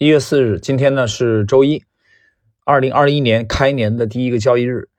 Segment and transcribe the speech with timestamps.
[0.00, 1.82] 一月四日，今天呢是周一，
[2.64, 4.90] 二零二一年开年的第一个交易日。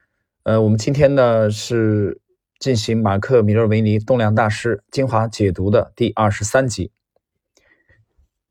[0.44, 2.20] 呃，我们今天呢是
[2.60, 6.92] 进行马克·米勒维尼动量大师精华解读的第二十三集。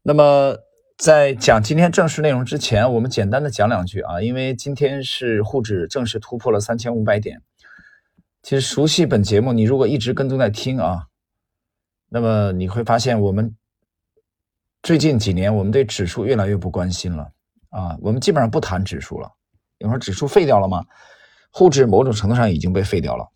[0.02, 0.56] 那么
[0.96, 7.42] 在讲今天正式内容之前，我们简单的讲两句啊，因为今天是沪指正式突破了三千五百点。
[8.42, 11.08] 其实熟悉本节目，你如果一直跟踪在听啊，
[12.08, 13.54] 那么你会发现我们。
[14.82, 17.32] 最近几年，我们对指数越来越不关心了
[17.70, 17.98] 啊！
[18.00, 19.32] 我们基本上不谈指数了。
[19.78, 20.86] 有人说指数废掉了吗？
[21.50, 23.28] 沪指某种程度上已经被废掉了。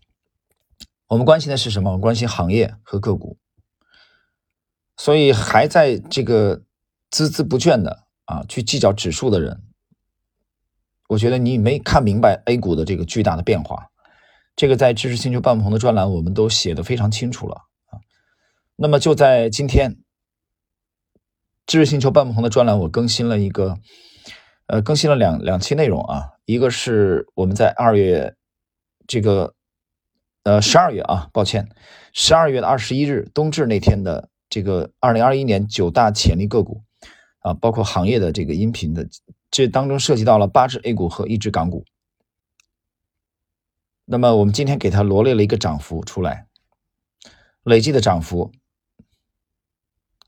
[1.07, 1.91] 我们关心的是什么？
[1.91, 3.37] 我们关心行业和个股。
[4.95, 6.63] 所以还在这个
[7.11, 9.63] 孜孜不倦的啊去计较指数的人，
[11.09, 13.89] 我觉得你没看明白 A 股的这个巨大的变化。
[14.55, 17.55] 这个在知识星球半鹏的专栏我们都写的非常清楚了
[17.87, 17.99] 啊。
[18.77, 20.02] 那么就在今天。
[21.65, 23.77] 知识星球半不同的专栏，我更新了一个，
[24.67, 26.31] 呃，更新了两两期内容啊。
[26.45, 28.35] 一个是我们在二月
[29.07, 29.55] 这个，
[30.43, 31.69] 呃，十二月啊，抱歉，
[32.11, 36.83] 十二月的二十一日冬至那天的这个二零二一年九大潜力个股
[37.39, 39.07] 啊，包括行业的这个音频的，
[39.49, 41.85] 这当中涉及到了八只 A 股和一只港股。
[44.05, 46.47] 那么我们今天给它罗列了一个涨幅出来，
[47.63, 48.51] 累计的涨幅。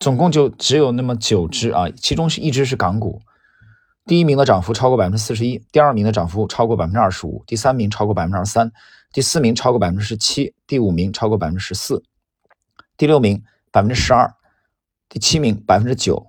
[0.06, 3.24] 总共就只有那么九只啊，其中是一只是港股，
[4.06, 8.72] 第一名的涨幅超过百分之四十一，第二名的涨幅超过百分之二十五，第三名超过百分之二十三，
[9.12, 12.04] 第四名超过百分之十七，第五名超过百分之十四，
[12.96, 14.32] 第六名百分之十二，
[15.10, 16.28] 第七名百分之九，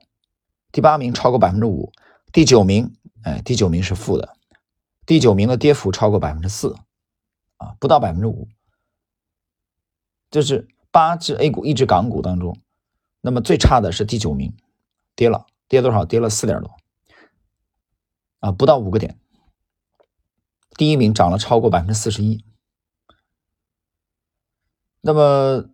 [0.73, 1.93] 第八名超过百分之五，
[2.33, 2.91] 第九名
[3.25, 4.27] 哎，第九名是负的，
[5.05, 6.75] 第九名的跌幅超过百分之四，
[7.59, 8.49] 啊，不到百分之五，
[10.31, 12.57] 这是八只 A 股，一只港股当中。
[13.27, 14.55] 那么最差的是第九名，
[15.17, 16.05] 跌了，跌多少？
[16.05, 16.77] 跌了四点多，
[18.39, 19.19] 啊，不到五个点。
[20.77, 22.45] 第一名涨了超过百分之四十一。
[25.01, 25.65] 那么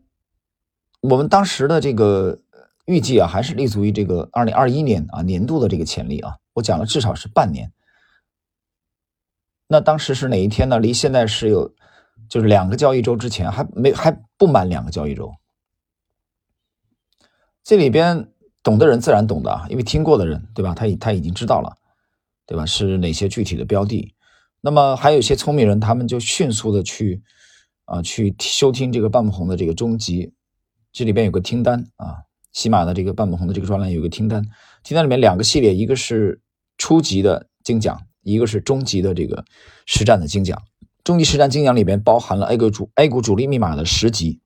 [1.03, 2.41] 我们当时的这个
[2.87, 6.39] 预计啊，还是立足于这个二零二一年啊年度的这个潜力啊。
[6.55, 7.71] 我讲了至少是半年。
[9.67, 10.79] 那当时是哪一天呢？
[10.79, 11.75] 离现在是有，
[12.31, 15.35] 就是两个交易周之前，还没还不满两个交易周。
[17.65, 18.29] 这里边
[18.63, 20.75] 懂的人自然懂的啊，因为听过的人，对吧？
[20.75, 21.77] 他已他已经知道了，
[22.47, 22.67] 对吧？
[22.67, 24.15] 是哪些具体的标的？
[24.61, 27.23] 那么还有一些聪明人，他们就迅速的去
[27.85, 30.33] 啊，去收听这个半不红的这个终极，
[30.93, 32.19] 这里边有个听单啊，
[32.53, 34.45] 喜马的这个半不红的这个专栏有个听单，
[34.83, 36.41] 听单里面两个系列，一个是
[36.79, 39.45] 初级的精讲，一个是中级的这个
[39.87, 40.61] 实战的精讲。
[41.05, 44.41] 中级实战精讲里边包含了 A 股主 A 股主力密码的十级。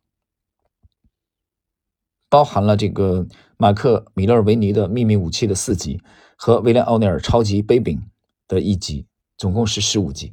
[2.37, 3.27] 包含了这个
[3.57, 6.03] 马克·米勒维尼的秘密武器的四集
[6.37, 7.99] 和威廉·奥尼尔超级杯柄
[8.47, 9.07] 的一集，
[9.39, 10.31] 总共是十五集。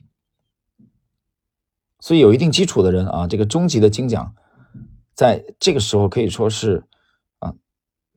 [2.01, 4.35] 所以有一定基础的人啊，这个中级的精讲，
[5.15, 6.83] 在这个时候可以说是
[7.39, 7.53] 啊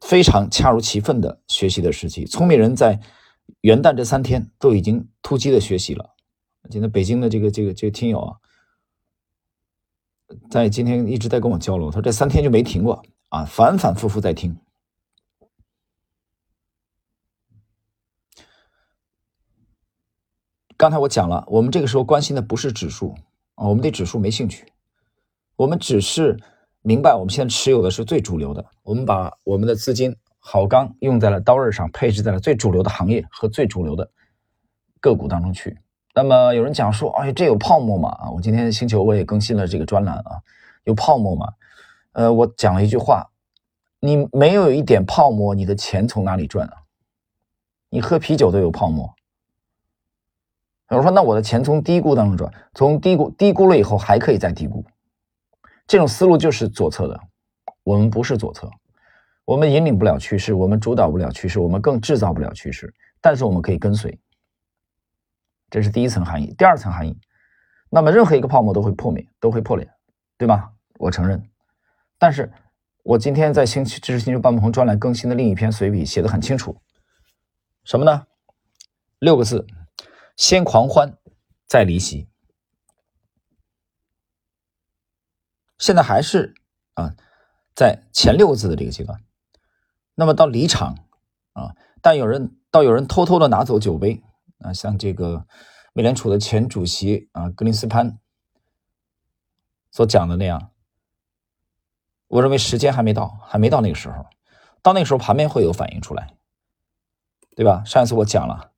[0.00, 2.26] 非常恰如其分的学习的时期。
[2.26, 3.00] 聪明人在
[3.60, 6.10] 元旦这三天都已经突击的学习了。
[6.70, 8.34] 今天北京的这个这个这个听友啊，
[10.50, 13.00] 在今天一直在跟我交流，他说这三天就没停过。
[13.36, 14.56] 啊，反反复复在听。
[20.78, 23.14] 刚才我讲了，我们这个时候关心的不是指数
[23.56, 24.72] 啊，我们对指数没兴趣，
[25.56, 26.38] 我们只是
[26.80, 34.10] 明白我们现在持有的是最主流的，我们把我们的资金好钢用在了刀刃上，配置在了最主流的行业和最主流的
[34.98, 35.78] 个股当中去。
[36.14, 38.08] 那么有人讲说，哎，这有泡沫吗？
[38.12, 40.40] 啊，我今天星球我也更新了这个专栏啊，
[40.84, 41.52] 有泡沫吗？
[42.16, 43.30] 呃，我讲了一句话，
[44.00, 46.72] 你没有一点泡沫，你的钱从哪里赚啊？
[47.90, 49.14] 你喝啤酒都有泡沫。
[50.88, 54.82] 我说，那我的钱从低估当中赚，从低估低估了以后还可以再低估，
[55.86, 57.20] 这种思路就是左侧的。
[57.82, 58.70] 我们不是左侧，
[59.44, 64.18] 我们引领不了趋势，我们主导不了趋势，我们更制造不了趋势，但是我们可以跟随。
[65.68, 66.54] 这是第一层含义。
[66.56, 67.14] 第二层含义，
[67.90, 69.86] 那么任何一个泡沫都会破灭，都会破裂，
[70.38, 70.70] 对吗？
[70.98, 71.46] 我承认。
[72.18, 72.52] 但是，
[73.02, 76.80] 我今天在星期知识星球半不红专栏更新的另一篇随笔写的很清楚，
[77.84, 78.26] 什么呢？
[79.18, 79.66] 六个字：
[80.36, 81.18] 先狂欢，
[81.66, 82.28] 再离席。
[85.78, 86.54] 现在还是
[86.94, 87.14] 啊，
[87.74, 89.22] 在前六个字的这个阶段。
[90.14, 90.96] 那么到离场
[91.52, 94.22] 啊，但有人到有人偷偷的拿走酒杯
[94.60, 95.46] 啊，像这个
[95.92, 98.18] 美联储的前主席啊格林斯潘
[99.90, 100.72] 所讲的那样。
[102.28, 104.26] 我认为时间还没到，还没到那个时候，
[104.82, 106.34] 到那个时候盘面会有反应出来。
[107.56, 107.82] 对吧？
[107.86, 108.72] 上一次我讲了，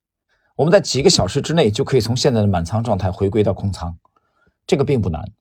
[0.55, 3.97] 我们在几个小时之内就可以从现在的满仓状态回归到空仓，
[4.65, 5.33] 这个并不难。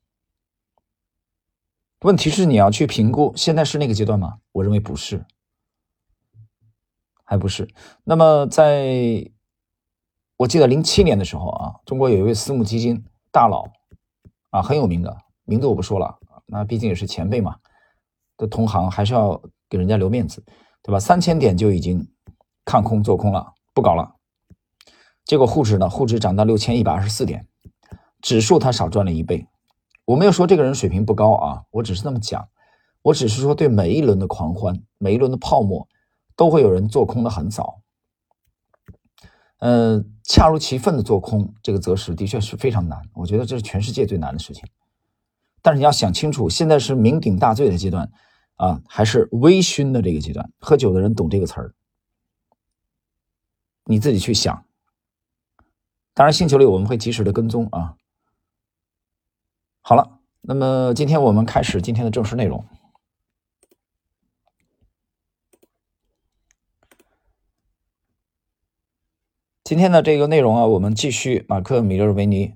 [2.01, 4.39] 问题是你要去评估，现在是那个阶段吗？
[4.51, 5.25] 我认为不是，
[7.23, 7.69] 还不是。
[8.03, 9.31] 那么在
[10.37, 13.69] 我记得零七年的时候啊，中国有一位私募基金大佬
[14.51, 17.57] 啊，很有名的名字我不说了，那毕竟也是前辈嘛，
[18.39, 20.43] 的同行还是要给人家留面子，
[20.83, 20.99] 对吧？
[20.99, 22.09] 三千点就已经
[22.65, 24.15] 看空做空了，不搞了。
[25.27, 27.47] 结果沪指呢，沪指涨到六千一百二十四点，
[28.23, 29.47] 指数它少赚了一倍。
[30.07, 32.49] 我没有说这个人水平不高啊，我只是这么讲，
[33.03, 35.87] 我只是说对每一轮的狂欢，每一轮的泡沫，
[36.35, 37.83] 都会有人做空的很早，
[39.59, 44.65] 呃，恰如其分的做空，这个择时的确是非常难，我觉得这是全世界最难的事情。
[45.61, 48.11] 但是你要想清楚，现在是酩酊大醉的阶段
[48.59, 50.53] 啊，还是微醺的这个阶段？
[50.59, 51.75] 喝酒的人懂这个词儿，
[53.85, 54.65] 你自己去想。
[56.13, 57.95] 当然，星球里我们会及时的跟踪啊。
[59.81, 62.67] 好了，那么今天我们开始今天的正式内容。
[69.63, 72.49] 今天的这个内容啊，我们继续马克·米勒维尼《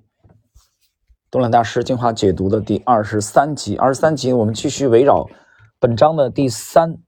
[1.30, 3.76] 东兰大师精华解读》的第二十三集。
[3.76, 5.28] 二十三集，我们继续围绕
[5.82, 6.98] 本章的第三，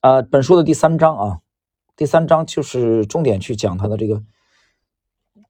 [0.00, 1.40] 啊，本书的第三章啊，
[1.94, 4.24] 第三章就是重点去讲他的这个，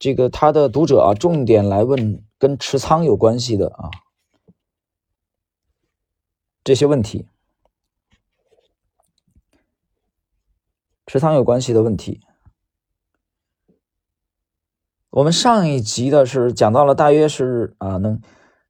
[0.01, 3.91] 这个他的读者啊，重点来问跟持仓有关系的啊。
[6.65, 7.29] 这些问题，
[11.07, 12.23] 持仓有关系的问题。
[15.11, 18.21] 我们上一集的是讲到了，大约是啊，能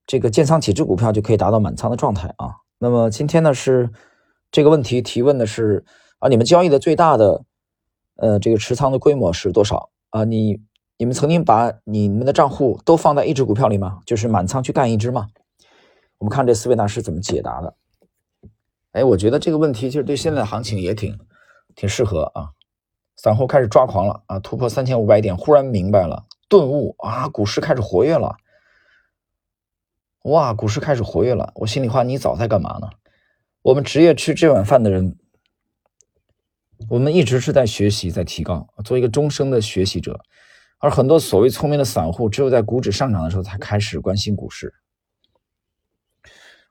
[0.06, 2.63] 这个建仓几只股票就可以达到满仓的状态啊。
[2.84, 3.88] 那么今天呢是
[4.52, 5.86] 这个问题提问的是
[6.18, 7.42] 啊，你们交易的最大的
[8.16, 10.24] 呃这个持仓的规模是多少啊？
[10.24, 10.60] 你
[10.98, 14.00] 你们曾经把你们的账户都放在一只股票里吗？
[14.04, 15.28] 就是满仓去干一只吗？
[16.18, 17.74] 我们看这四位大师怎么解答的。
[18.92, 21.18] 哎，我觉得这个问题其实对现在的行情也挺
[21.74, 22.50] 挺适合啊。
[23.16, 28.36] 散户开始抓狂了啊，突破三千五百点，忽然明白了，顿悟啊，股市开始活跃了。
[30.24, 32.90] 哇，股市开始活跃了，我心里话，你早在干嘛呢？
[33.62, 35.16] 我们职业吃这碗饭的人，
[36.90, 40.20] 我们一直是在学习，在提高，做一个终生的学习者。
[40.78, 44.74] 而很多所谓聪明的散户，只有在股指上涨的时候才开始关心股市。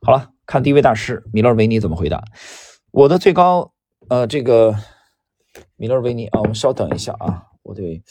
[0.02, 0.30] 好了。
[0.46, 2.22] 看第一位大师米勒维尼怎么回答。
[2.92, 3.72] 我的最高，
[4.10, 4.76] 呃，这个
[5.78, 8.04] 米勒维尼啊，我们稍等一下啊，我得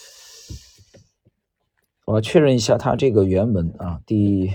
[2.06, 4.50] 我要确认一下他这个原文啊，第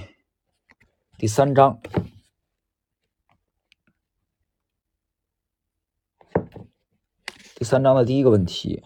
[1.19, 1.79] 第三章，
[7.55, 8.83] 第三章的第一个问题。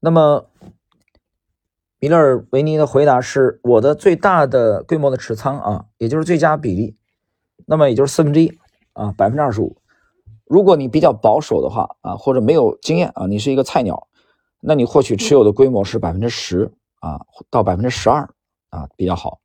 [0.00, 0.50] 那么。
[2.00, 6.96] 米勒尔维尼的回答是：我的最大的规模的持仓啊，也就是最佳比例，
[7.66, 8.56] 那么也就是四分之一
[8.92, 9.80] 啊，百分之二十五。
[10.44, 14.06] 如果你比较保守的话啊，或者没有经验啊，你是一个菜鸟，
[14.60, 17.20] 那你获取持有的规模是百分之十啊
[17.50, 18.28] 到百分之十二
[18.70, 19.40] 啊比较好。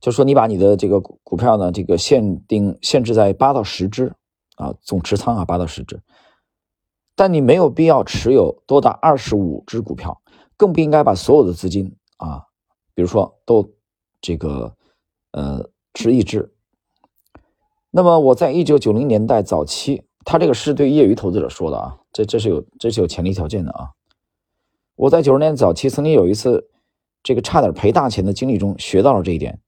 [0.00, 4.12] 就说你把你的这个股股票呢，这个限定限制在八到十只
[4.56, 6.02] 啊，总持仓啊八到十只，
[7.14, 10.20] 但你没有必要持有多达二十五只股票。
[10.56, 12.44] 更不应该把所有的资金啊，
[12.94, 13.68] 比如说都
[14.20, 14.72] 这个
[15.32, 16.54] 呃持一只。
[17.90, 23.90] 那么我在一九九零年代早期，他这个是对业余投资者说的啊，这这是有这是有前提条件的啊。
[24.96, 26.70] 我在九十年早期曾经有一次
[27.22, 29.60] 这个差点赔大钱的经历中学到了这一点。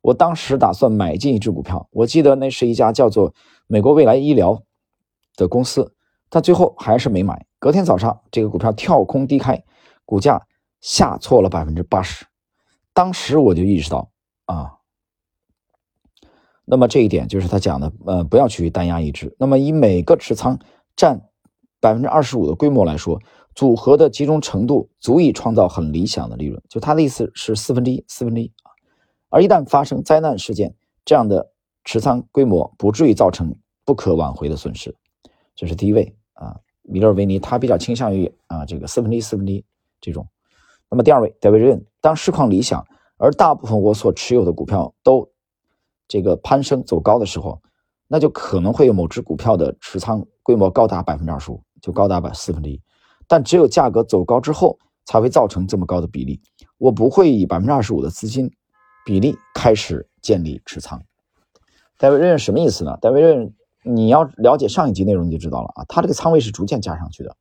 [0.00, 3.32] 我当时打算买进一只股票，我记得那是一家叫做
[3.66, 4.62] 美国未来医疗
[5.36, 5.94] 的公司，
[6.28, 7.46] 但最后还是没买。
[7.58, 9.62] 隔天早上，这个股票跳空低开。
[10.04, 10.46] 股价
[10.80, 12.26] 下挫了百分之八十，
[12.92, 14.10] 当时我就意识到
[14.44, 14.72] 啊，
[16.64, 19.34] 那么这一点就是他讲的，呃，不要去单压一只。
[19.38, 20.58] 那么以每个持仓
[20.96, 21.30] 占
[21.80, 23.22] 百分之二十五的规模来说，
[23.54, 26.62] 组合的集中程度足以创造很理想的利润。
[26.68, 28.70] 就他的意思是四分之一，四分之一啊。
[29.28, 31.50] 而一旦发生灾难事件，这样的
[31.84, 33.54] 持仓规模不至于造成
[33.84, 34.94] 不可挽回的损失。
[35.54, 39.64] 这是第一位啊，米勒维尼，他比较倾向于啊这个四分之一，四分之一。
[40.00, 40.26] 这种，
[40.90, 42.84] 那么第二位戴维任，当市况理想，
[43.16, 45.30] 而大部分我所持有的股票都
[46.08, 47.60] 这个攀升走高的时候，
[48.08, 52.80] 那就可能会有某只股票的持仓规模高达百分之二十五，就高达百四分之一。
[53.32, 56.38] 但只有价格走高之后，才会造成这么高的比例。
[56.76, 58.52] 我不会以百分之二十五的资金
[59.06, 61.02] 比例开始建立持仓。
[61.96, 62.94] 戴维任什么意思呢？
[63.00, 67.34] 戴维任你要了解上一集内容你就知道了啊，它这个仓位是逐渐加上去的。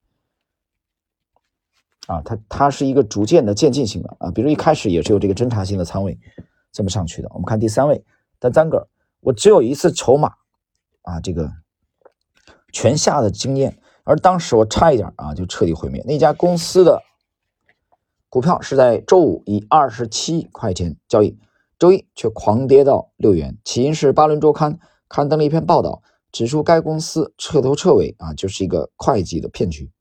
[2.07, 6.17] 啊，它它是一个逐渐的渐进性的啊，比如一开始也是有这个侦查性的仓位
[6.71, 7.27] 这么上去的。
[7.33, 8.01] 我们看第三位，
[8.39, 8.87] 单三个，
[9.19, 10.35] 我只有一次筹码
[11.01, 11.51] 啊，这个
[12.71, 16.03] 全下的经验，而当时我差一点啊就彻底毁灭。
[16.07, 17.01] 那家公司的
[18.29, 21.37] 股票是在周五以二十七块钱交易，
[21.77, 29.91] 周一却狂跌到六元，起因是巴伦周刊刊登了一篇报道，指出该公司彻头彻尾啊就是一个会计的骗局。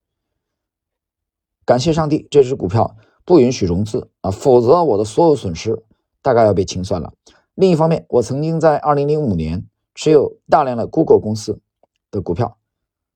[1.65, 5.83] 感谢上帝，这只股票不允许融资啊，否则我的所有损失
[6.23, 7.13] 大概要被清算了。
[7.55, 11.61] 另一方面，我曾经在2005年持有大量的 Google 公司
[12.11, 12.57] 的股票，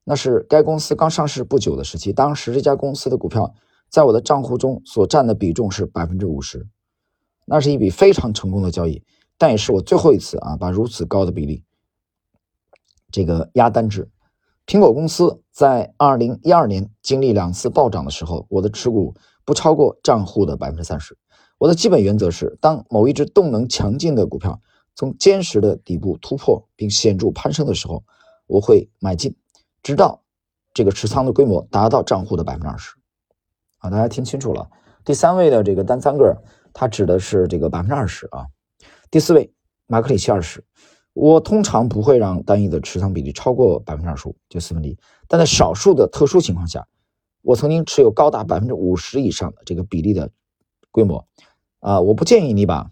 [0.04, 2.12] 那是该公司刚上市不久的时期。
[2.12, 3.54] 当时这家公司的股票
[3.88, 6.66] 在我的账户中所占的比重是百分之五十，
[7.46, 9.02] 那是一笔非常成功的交易，
[9.38, 11.64] 但也是我最后一次啊把如此高的比例
[13.10, 14.10] 这个压单制。
[14.66, 21.16] 苹果公司在二零一二年经历两次暴涨的时候，我的持股不超过账户的百分之三十。
[21.58, 24.60] 我的基本原则是，当某一只动能强劲的股票
[24.94, 28.02] 从坚实的底部突破并显著攀升的时候，
[28.46, 29.36] 我会买进，
[29.84, 30.24] 直到
[30.72, 32.96] 这个持仓的规模达到账户的百分之二十。
[33.78, 34.68] 啊，大家听清楚了，
[35.04, 38.46] 第三位的这个单三个，它指的是这个百分之二十啊。
[39.10, 39.52] 第四位
[39.86, 40.64] 马克里奇二十。
[41.12, 44.98] 我通常不会让单一的持仓比例超过百分之二十五，就四分之一。
[45.28, 46.88] 但在少数的特殊情况下，
[47.42, 50.28] 我曾经持有高达百分之五十以上的这个比例的
[50.90, 51.24] 规模。
[51.78, 52.90] 啊，我不建议你把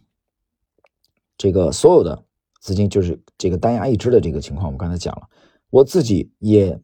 [1.37, 2.22] 这个所有的
[2.61, 5.28] 资金，就是这个单压一支的这个情况，我刚才讲了，
[5.73, 6.79] 我自己也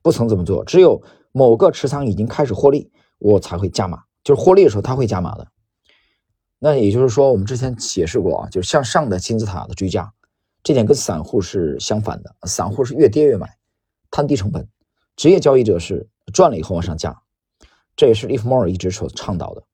[0.00, 0.64] 不曾这么做。
[0.64, 4.04] 只有某个持仓已经开始获利，我才会加码。
[4.22, 5.48] 就是获利的时候，它会加码的。
[6.60, 10.12] 那也就是说，我们之前解释过啊，就是向上的金字塔的追加。
[10.62, 13.58] 这点跟散户是相反的，散户是越跌越买，
[14.10, 14.62] 摊低成本；
[15.16, 17.20] 职业交易者是赚了以后往上加，
[17.96, 19.64] 这也是 Ifmore 一直所倡导的。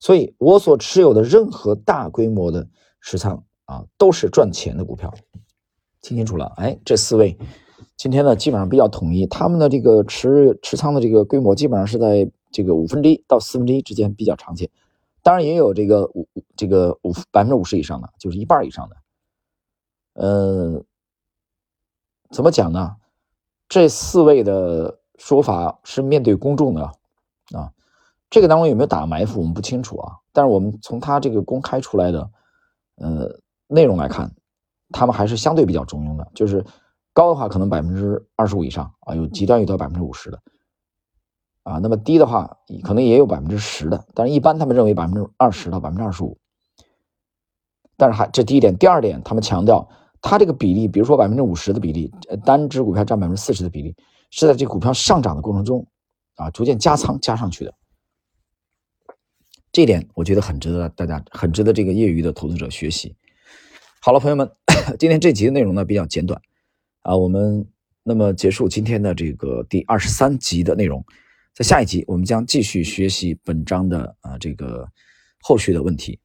[0.00, 2.68] 所以，我所持有的任何大规模的
[3.00, 5.12] 持仓啊，都是赚钱的股票。
[6.04, 6.52] 听清楚了？
[6.56, 7.38] 哎，这四位
[7.96, 14.68] 今天呢，基本上比较统一，他们的这个持持仓的这个规模基本上是在这个五分之一到四分之一之间比较常见，
[15.22, 18.96] 当然也有这个五这个五百分之五十以上的，就是一半以上的。
[20.12, 20.84] 呃，
[22.30, 22.96] 怎么讲呢？
[23.66, 26.84] 这四位的说法是面对公众的
[27.54, 27.72] 啊，
[28.28, 30.18] 这个单位有没有打埋伏，我们不清楚啊。
[30.34, 32.30] 但是我们从他这个公开出来的
[32.96, 34.30] 呃内容来看，
[34.94, 36.64] 他们还是相对比较中庸的，就是
[37.12, 40.40] 高的话可能百分之二十五以上啊，有极端有到百分之五十的
[41.64, 46.38] 啊，那么低的话可能也有百分之十的，但是一般他们认为百分之二十到百分之二十五。
[47.96, 49.86] 但是还这第一点，第二点，他们强调。
[50.26, 53.94] 它这个比例，比如说百分之五十的比例，呃，单只股票占百分之四十的比例，
[54.30, 55.86] 是在这股票上涨的过程中，
[56.36, 57.74] 啊，逐渐加仓加上去的。
[59.70, 63.14] 这点我觉得很值得大家，很值得这个业余的投资者学习。
[64.00, 64.50] 好了，朋友们，
[64.98, 66.40] 今天这集的内容呢比较简短，
[67.02, 67.66] 啊，我们
[68.02, 71.04] 那么结束今天的这个第二十三集的内容，
[71.54, 74.86] 在下一集我们将继续学习本章的啊这个
[75.40, 76.18] 后续的问题。